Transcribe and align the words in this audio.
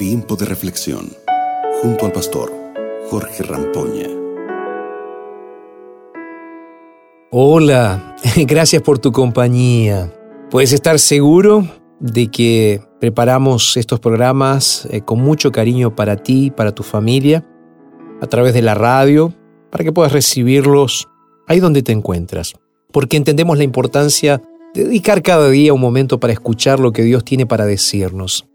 Tiempo 0.00 0.34
de 0.34 0.46
reflexión 0.46 1.10
junto 1.82 2.06
al 2.06 2.12
pastor 2.12 2.50
Jorge 3.10 3.42
Rampoña. 3.42 4.08
Hola, 7.30 8.16
gracias 8.46 8.80
por 8.80 8.98
tu 8.98 9.12
compañía. 9.12 10.10
Puedes 10.50 10.72
estar 10.72 10.98
seguro 10.98 11.68
de 11.98 12.28
que 12.28 12.80
preparamos 12.98 13.76
estos 13.76 14.00
programas 14.00 14.88
eh, 14.90 15.02
con 15.02 15.20
mucho 15.20 15.52
cariño 15.52 15.94
para 15.94 16.16
ti, 16.16 16.50
para 16.50 16.72
tu 16.72 16.82
familia, 16.82 17.46
a 18.22 18.26
través 18.26 18.54
de 18.54 18.62
la 18.62 18.74
radio, 18.74 19.34
para 19.70 19.84
que 19.84 19.92
puedas 19.92 20.12
recibirlos 20.12 21.08
ahí 21.46 21.60
donde 21.60 21.82
te 21.82 21.92
encuentras. 21.92 22.54
Porque 22.90 23.18
entendemos 23.18 23.58
la 23.58 23.64
importancia 23.64 24.40
de 24.72 24.84
dedicar 24.84 25.20
cada 25.20 25.50
día 25.50 25.74
un 25.74 25.80
momento 25.82 26.18
para 26.18 26.32
escuchar 26.32 26.80
lo 26.80 26.90
que 26.90 27.02
Dios 27.02 27.22
tiene 27.22 27.44
para 27.44 27.66
decirnos. 27.66 28.49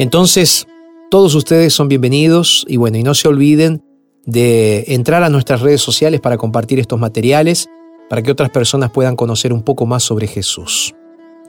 Entonces, 0.00 0.66
todos 1.10 1.34
ustedes 1.34 1.74
son 1.74 1.88
bienvenidos 1.88 2.64
y 2.66 2.78
bueno, 2.78 2.96
y 2.96 3.02
no 3.02 3.12
se 3.12 3.28
olviden 3.28 3.82
de 4.24 4.86
entrar 4.88 5.22
a 5.22 5.28
nuestras 5.28 5.60
redes 5.60 5.82
sociales 5.82 6.22
para 6.22 6.38
compartir 6.38 6.80
estos 6.80 6.98
materiales, 6.98 7.68
para 8.08 8.22
que 8.22 8.30
otras 8.30 8.48
personas 8.48 8.90
puedan 8.92 9.14
conocer 9.14 9.52
un 9.52 9.60
poco 9.60 9.84
más 9.84 10.02
sobre 10.02 10.26
Jesús. 10.26 10.94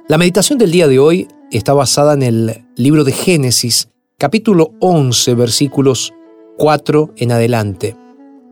La 0.09 0.17
meditación 0.17 0.59
del 0.59 0.69
día 0.69 0.89
de 0.89 0.99
hoy 0.99 1.29
está 1.49 1.73
basada 1.73 2.13
en 2.13 2.23
el 2.23 2.65
libro 2.75 3.05
de 3.05 3.13
Génesis, 3.13 3.87
capítulo 4.17 4.73
11, 4.81 5.33
versículos 5.35 6.11
4 6.57 7.13
en 7.15 7.31
adelante. 7.31 7.95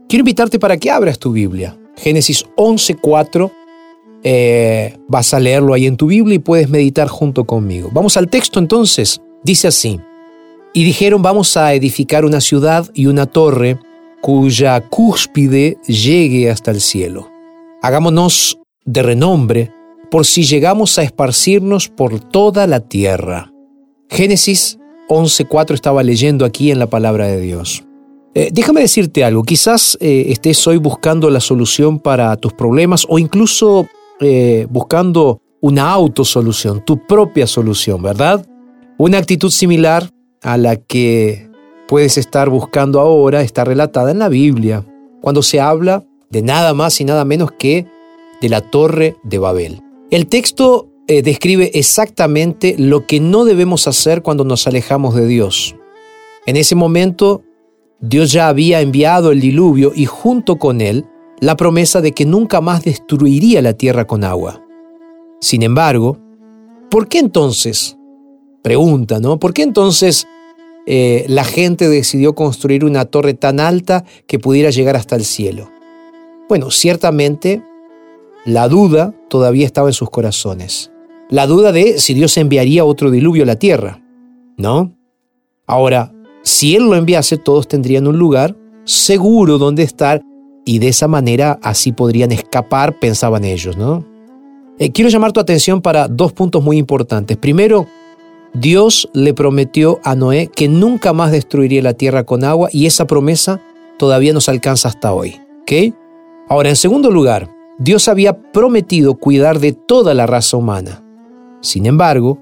Quiero 0.07 0.21
invitarte 0.21 0.59
para 0.59 0.77
que 0.77 0.91
abras 0.91 1.19
tu 1.19 1.33
Biblia. 1.33 1.77
Génesis 1.97 2.45
11, 2.55 2.95
4. 2.95 3.51
Eh, 4.23 4.97
vas 5.09 5.33
a 5.33 5.41
leerlo 5.41 5.73
ahí 5.73 5.87
en 5.87 5.97
tu 5.97 6.07
Biblia 6.07 6.35
y 6.35 6.39
puedes 6.39 6.69
meditar 6.69 7.09
junto 7.09 7.43
conmigo. 7.43 7.89
Vamos 7.91 8.15
al 8.15 8.29
texto 8.29 8.59
entonces. 8.59 9.19
Dice 9.43 9.67
así, 9.67 9.99
y 10.73 10.83
dijeron 10.83 11.21
vamos 11.21 11.57
a 11.57 11.73
edificar 11.73 12.25
una 12.25 12.41
ciudad 12.41 12.89
y 12.93 13.07
una 13.07 13.25
torre 13.25 13.79
cuya 14.21 14.81
cúspide 14.81 15.77
llegue 15.87 16.51
hasta 16.51 16.71
el 16.71 16.81
cielo. 16.81 17.29
Hagámonos 17.81 18.59
de 18.85 19.01
renombre 19.01 19.71
por 20.11 20.25
si 20.25 20.43
llegamos 20.43 20.97
a 20.97 21.03
esparcirnos 21.03 21.87
por 21.87 22.19
toda 22.19 22.67
la 22.67 22.81
tierra. 22.81 23.51
Génesis 24.09 24.77
11.4 25.07 25.73
estaba 25.73 26.03
leyendo 26.03 26.45
aquí 26.45 26.71
en 26.71 26.79
la 26.79 26.87
palabra 26.87 27.27
de 27.27 27.39
Dios. 27.39 27.83
Eh, 28.35 28.49
déjame 28.51 28.81
decirte 28.81 29.23
algo, 29.23 29.43
quizás 29.43 29.97
eh, 29.99 30.25
estés 30.29 30.65
hoy 30.67 30.77
buscando 30.77 31.29
la 31.29 31.39
solución 31.39 31.99
para 31.99 32.35
tus 32.37 32.53
problemas 32.53 33.05
o 33.09 33.17
incluso 33.17 33.87
eh, 34.19 34.67
buscando 34.69 35.41
una 35.61 35.91
autosolución, 35.91 36.83
tu 36.85 37.05
propia 37.07 37.47
solución, 37.47 38.01
¿verdad? 38.01 38.45
Una 39.01 39.17
actitud 39.17 39.49
similar 39.49 40.11
a 40.41 40.57
la 40.57 40.75
que 40.75 41.49
puedes 41.87 42.17
estar 42.17 42.49
buscando 42.49 42.99
ahora 42.99 43.43
está 43.43 43.63
relatada 43.63 44.11
en 44.11 44.19
la 44.19 44.27
Biblia, 44.27 44.85
cuando 45.21 45.41
se 45.41 45.61
habla 45.61 46.03
de 46.29 46.41
nada 46.41 46.73
más 46.73 46.99
y 46.99 47.05
nada 47.05 47.23
menos 47.23 47.53
que 47.53 47.87
de 48.41 48.49
la 48.49 48.59
torre 48.59 49.15
de 49.23 49.37
Babel. 49.37 49.81
El 50.11 50.27
texto 50.27 50.89
eh, 51.07 51.21
describe 51.21 51.71
exactamente 51.75 52.75
lo 52.77 53.07
que 53.07 53.21
no 53.21 53.45
debemos 53.45 53.87
hacer 53.87 54.21
cuando 54.21 54.43
nos 54.43 54.67
alejamos 54.67 55.15
de 55.15 55.27
Dios. 55.27 55.77
En 56.45 56.57
ese 56.57 56.75
momento, 56.75 57.41
Dios 58.01 58.33
ya 58.33 58.49
había 58.49 58.81
enviado 58.81 59.31
el 59.31 59.39
diluvio 59.39 59.93
y 59.95 60.07
junto 60.07 60.57
con 60.57 60.81
él 60.81 61.05
la 61.39 61.55
promesa 61.55 62.01
de 62.01 62.11
que 62.11 62.25
nunca 62.25 62.59
más 62.59 62.83
destruiría 62.83 63.61
la 63.61 63.71
tierra 63.71 64.05
con 64.05 64.25
agua. 64.25 64.61
Sin 65.39 65.63
embargo, 65.63 66.17
¿por 66.89 67.07
qué 67.07 67.19
entonces 67.19 67.95
pregunta, 68.61 69.19
¿no? 69.19 69.39
¿Por 69.39 69.53
qué 69.53 69.63
entonces 69.63 70.27
eh, 70.85 71.25
la 71.27 71.43
gente 71.43 71.89
decidió 71.89 72.35
construir 72.35 72.85
una 72.85 73.05
torre 73.05 73.33
tan 73.33 73.59
alta 73.59 74.05
que 74.27 74.39
pudiera 74.39 74.69
llegar 74.69 74.95
hasta 74.95 75.15
el 75.15 75.23
cielo? 75.23 75.69
Bueno, 76.47 76.71
ciertamente 76.71 77.61
la 78.45 78.67
duda 78.67 79.13
todavía 79.29 79.65
estaba 79.65 79.89
en 79.89 79.93
sus 79.93 80.09
corazones. 80.09 80.91
La 81.29 81.45
duda 81.45 81.71
de 81.71 81.99
si 81.99 82.13
Dios 82.13 82.35
enviaría 82.37 82.85
otro 82.85 83.11
diluvio 83.11 83.43
a 83.43 83.45
la 83.45 83.57
tierra, 83.57 84.01
¿no? 84.57 84.95
Ahora, 85.67 86.11
si 86.41 86.75
Él 86.75 86.85
lo 86.85 86.95
enviase, 86.95 87.37
todos 87.37 87.67
tendrían 87.67 88.07
un 88.07 88.17
lugar 88.17 88.55
seguro 88.85 89.59
donde 89.59 89.83
estar 89.83 90.21
y 90.65 90.79
de 90.79 90.87
esa 90.87 91.07
manera 91.07 91.59
así 91.61 91.91
podrían 91.91 92.31
escapar, 92.31 92.97
pensaban 92.99 93.43
ellos, 93.43 93.77
¿no? 93.77 94.05
Eh, 94.79 94.91
quiero 94.91 95.09
llamar 95.09 95.31
tu 95.31 95.39
atención 95.39 95.81
para 95.81 96.07
dos 96.07 96.33
puntos 96.33 96.63
muy 96.63 96.77
importantes. 96.77 97.37
Primero, 97.37 97.85
Dios 98.53 99.09
le 99.13 99.33
prometió 99.33 99.99
a 100.03 100.15
Noé 100.15 100.47
que 100.47 100.67
nunca 100.67 101.13
más 101.13 101.31
destruiría 101.31 101.81
la 101.81 101.93
tierra 101.93 102.25
con 102.25 102.43
agua 102.43 102.69
y 102.71 102.85
esa 102.85 103.05
promesa 103.05 103.61
todavía 103.97 104.33
nos 104.33 104.49
alcanza 104.49 104.87
hasta 104.87 105.13
hoy. 105.13 105.39
¿ok? 105.61 105.93
Ahora, 106.47 106.69
en 106.69 106.75
segundo 106.75 107.11
lugar, 107.11 107.49
Dios 107.77 108.07
había 108.07 108.33
prometido 108.51 109.15
cuidar 109.15 109.59
de 109.59 109.73
toda 109.73 110.13
la 110.13 110.25
raza 110.25 110.57
humana. 110.57 111.03
Sin 111.61 111.85
embargo, 111.85 112.39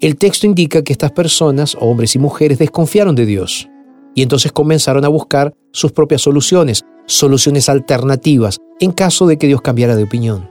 el 0.00 0.16
texto 0.16 0.46
indica 0.46 0.82
que 0.82 0.92
estas 0.92 1.12
personas, 1.12 1.76
hombres 1.80 2.14
y 2.14 2.18
mujeres, 2.18 2.58
desconfiaron 2.58 3.14
de 3.14 3.24
Dios 3.24 3.68
y 4.14 4.22
entonces 4.22 4.52
comenzaron 4.52 5.04
a 5.04 5.08
buscar 5.08 5.54
sus 5.72 5.92
propias 5.92 6.22
soluciones, 6.22 6.84
soluciones 7.06 7.68
alternativas, 7.68 8.58
en 8.78 8.92
caso 8.92 9.26
de 9.26 9.38
que 9.38 9.46
Dios 9.46 9.62
cambiara 9.62 9.96
de 9.96 10.04
opinión. 10.04 10.50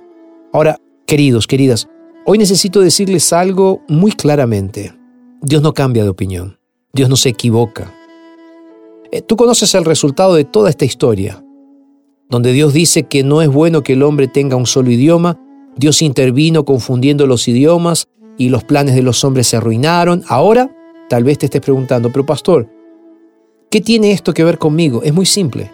Ahora, 0.52 0.78
queridos, 1.06 1.48
queridas, 1.48 1.88
Hoy 2.28 2.40
necesito 2.40 2.82
decirles 2.82 3.32
algo 3.34 3.84
muy 3.88 4.12
claramente. 4.12 4.96
Dios 5.44 5.62
no 5.62 5.76
cambia 5.76 6.04
de 6.04 6.10
opinión. 6.10 6.58
Dios 6.92 7.08
no 7.08 7.18
se 7.18 7.30
equivoca. 7.30 7.94
Eh, 9.12 9.22
tú 9.22 9.36
conoces 9.36 9.76
el 9.76 9.86
resultado 9.86 10.34
de 10.34 10.44
toda 10.44 10.72
esta 10.72 10.86
historia, 10.86 11.46
donde 12.28 12.52
Dios 12.52 12.74
dice 12.74 13.04
que 13.04 13.24
no 13.24 13.44
es 13.44 13.48
bueno 13.48 13.84
que 13.84 13.94
el 13.94 14.02
hombre 14.02 14.28
tenga 14.28 14.56
un 14.56 14.66
solo 14.66 14.90
idioma, 14.90 15.40
Dios 15.78 16.02
intervino 16.02 16.66
confundiendo 16.66 17.28
los 17.28 17.48
idiomas 17.48 18.08
y 18.40 18.50
los 18.50 18.64
planes 18.64 18.96
de 18.96 19.04
los 19.04 19.24
hombres 19.24 19.46
se 19.46 19.58
arruinaron. 19.58 20.24
Ahora, 20.28 20.76
tal 21.08 21.24
vez 21.24 21.38
te 21.38 21.46
estés 21.46 21.62
preguntando, 21.62 22.12
pero 22.12 22.26
pastor, 22.26 22.68
¿qué 23.70 23.82
tiene 23.82 24.12
esto 24.12 24.34
que 24.34 24.44
ver 24.44 24.58
conmigo? 24.58 25.04
Es 25.04 25.14
muy 25.14 25.28
simple. 25.28 25.72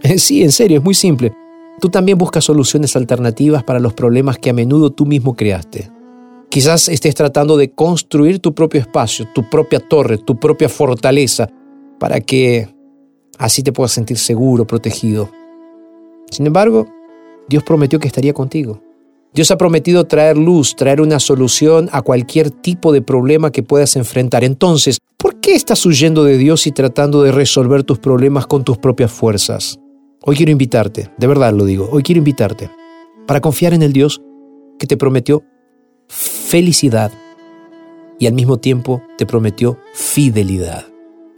Sí, 0.16 0.42
en 0.42 0.52
serio, 0.52 0.78
es 0.78 0.84
muy 0.84 0.94
simple. 0.94 1.34
Tú 1.80 1.90
también 1.90 2.18
buscas 2.18 2.44
soluciones 2.44 2.96
alternativas 2.96 3.62
para 3.62 3.78
los 3.78 3.94
problemas 3.94 4.38
que 4.38 4.50
a 4.50 4.52
menudo 4.52 4.90
tú 4.90 5.06
mismo 5.06 5.34
creaste. 5.34 5.90
Quizás 6.48 6.88
estés 6.88 7.14
tratando 7.14 7.56
de 7.56 7.70
construir 7.70 8.40
tu 8.40 8.54
propio 8.54 8.80
espacio, 8.80 9.28
tu 9.34 9.48
propia 9.48 9.80
torre, 9.80 10.18
tu 10.18 10.40
propia 10.40 10.68
fortaleza, 10.68 11.48
para 12.00 12.20
que 12.20 12.68
así 13.38 13.62
te 13.62 13.72
puedas 13.72 13.92
sentir 13.92 14.18
seguro, 14.18 14.66
protegido. 14.66 15.30
Sin 16.30 16.46
embargo, 16.46 16.88
Dios 17.48 17.62
prometió 17.62 17.98
que 18.00 18.08
estaría 18.08 18.32
contigo. 18.32 18.82
Dios 19.32 19.50
ha 19.50 19.58
prometido 19.58 20.04
traer 20.04 20.36
luz, 20.36 20.74
traer 20.74 21.00
una 21.00 21.20
solución 21.20 21.88
a 21.92 22.02
cualquier 22.02 22.50
tipo 22.50 22.92
de 22.92 23.02
problema 23.02 23.52
que 23.52 23.62
puedas 23.62 23.94
enfrentar. 23.94 24.42
Entonces, 24.42 24.98
¿por 25.16 25.38
qué 25.38 25.54
estás 25.54 25.84
huyendo 25.86 26.24
de 26.24 26.38
Dios 26.38 26.66
y 26.66 26.72
tratando 26.72 27.22
de 27.22 27.30
resolver 27.30 27.84
tus 27.84 27.98
problemas 27.98 28.46
con 28.46 28.64
tus 28.64 28.78
propias 28.78 29.12
fuerzas? 29.12 29.78
Hoy 30.22 30.36
quiero 30.36 30.50
invitarte, 30.50 31.10
de 31.16 31.26
verdad 31.28 31.52
lo 31.52 31.64
digo, 31.64 31.88
hoy 31.92 32.02
quiero 32.02 32.18
invitarte 32.18 32.70
para 33.26 33.40
confiar 33.40 33.72
en 33.72 33.82
el 33.82 33.92
Dios 33.92 34.20
que 34.78 34.88
te 34.88 34.96
prometió 34.96 35.44
felicidad 36.08 37.12
y 38.18 38.26
al 38.26 38.32
mismo 38.32 38.58
tiempo 38.58 39.00
te 39.16 39.26
prometió 39.26 39.78
fidelidad. 39.94 40.86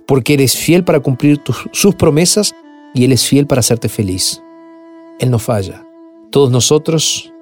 Porque 0.07 0.35
Él 0.35 0.41
es 0.41 0.57
fiel 0.57 0.83
para 0.83 1.01
cumplir 1.01 1.43
sus 1.73 1.95
promesas 1.95 2.55
y 2.95 3.05
Él 3.05 3.13
es 3.13 3.29
fiel 3.29 3.47
para 3.47 3.61
hacerte 3.61 3.91
feliz. 3.91 4.43
Él 5.19 5.31
no 5.31 5.39
falla. 5.39 5.87
Todos 6.31 6.51
nosotros, 6.51 7.33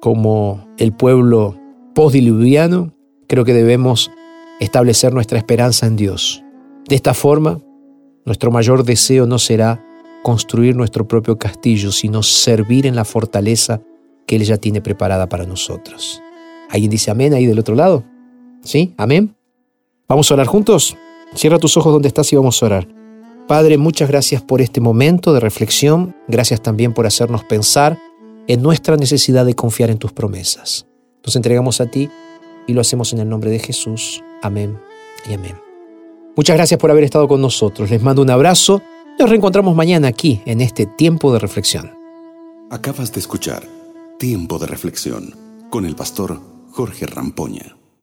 como 0.00 0.66
el 0.78 0.92
pueblo 0.92 1.56
postdiluviano, 1.94 2.94
creo 3.26 3.44
que 3.44 3.52
debemos 3.52 4.10
establecer 4.60 5.12
nuestra 5.12 5.36
esperanza 5.36 5.86
en 5.86 5.96
Dios. 5.96 6.42
De 6.88 6.96
esta 6.96 7.12
forma, 7.12 7.60
nuestro 8.24 8.50
mayor 8.50 8.84
deseo 8.84 9.26
no 9.26 9.38
será 9.38 9.84
construir 10.22 10.76
nuestro 10.76 11.06
propio 11.06 11.38
castillo, 11.38 11.92
sino 11.92 12.22
servir 12.22 12.86
en 12.86 12.96
la 12.96 13.04
fortaleza 13.04 13.80
que 14.26 14.36
Él 14.36 14.44
ya 14.44 14.58
tiene 14.58 14.80
preparada 14.80 15.28
para 15.28 15.46
nosotros. 15.46 16.22
¿Alguien 16.70 16.90
dice 16.90 17.10
amén 17.10 17.34
ahí 17.34 17.46
del 17.46 17.58
otro 17.58 17.74
lado? 17.74 18.04
¿Sí? 18.62 18.94
¿Amén? 18.96 19.34
¿Vamos 20.08 20.30
a 20.30 20.34
orar 20.34 20.46
juntos? 20.46 20.96
Cierra 21.34 21.58
tus 21.58 21.76
ojos 21.76 21.92
donde 21.92 22.08
estás 22.08 22.32
y 22.32 22.36
vamos 22.36 22.62
a 22.62 22.66
orar. 22.66 22.88
Padre, 23.46 23.78
muchas 23.78 24.08
gracias 24.08 24.42
por 24.42 24.60
este 24.60 24.80
momento 24.80 25.32
de 25.32 25.40
reflexión. 25.40 26.14
Gracias 26.28 26.62
también 26.62 26.92
por 26.92 27.06
hacernos 27.06 27.44
pensar 27.44 27.98
en 28.46 28.62
nuestra 28.62 28.96
necesidad 28.96 29.46
de 29.46 29.54
confiar 29.54 29.90
en 29.90 29.98
tus 29.98 30.12
promesas. 30.12 30.86
Nos 31.24 31.36
entregamos 31.36 31.80
a 31.80 31.86
ti 31.86 32.10
y 32.66 32.74
lo 32.74 32.80
hacemos 32.80 33.12
en 33.12 33.20
el 33.20 33.28
nombre 33.28 33.50
de 33.50 33.58
Jesús. 33.58 34.22
Amén 34.42 34.78
y 35.28 35.34
amén. 35.34 35.56
Muchas 36.36 36.56
gracias 36.56 36.78
por 36.78 36.90
haber 36.90 37.04
estado 37.04 37.26
con 37.26 37.40
nosotros. 37.40 37.90
Les 37.90 38.02
mando 38.02 38.22
un 38.22 38.30
abrazo 38.30 38.82
nos 39.18 39.30
reencontramos 39.30 39.74
mañana 39.74 40.08
aquí 40.08 40.42
en 40.46 40.60
este 40.60 40.86
tiempo 40.86 41.32
de 41.32 41.40
reflexión. 41.40 41.92
Acabas 42.70 43.12
de 43.12 43.20
escuchar 43.20 43.64
Tiempo 44.18 44.58
de 44.58 44.66
Reflexión 44.66 45.34
con 45.70 45.86
el 45.86 45.96
pastor 45.96 46.40
Jorge 46.70 47.06
Rampoña. 47.06 47.77